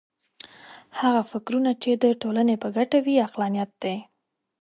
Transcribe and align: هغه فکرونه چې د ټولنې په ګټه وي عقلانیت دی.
هغه 0.99 1.21
فکرونه 1.31 1.71
چې 1.81 1.91
د 2.03 2.05
ټولنې 2.21 2.55
په 2.63 2.67
ګټه 2.77 2.97
وي 3.05 3.15
عقلانیت 3.25 3.71
دی. 3.83 3.95